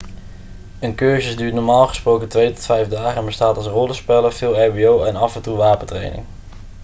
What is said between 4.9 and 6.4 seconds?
en af en toe wapentraining